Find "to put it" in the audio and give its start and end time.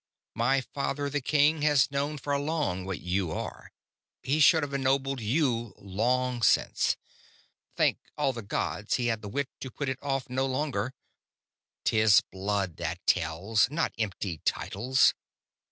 9.59-9.99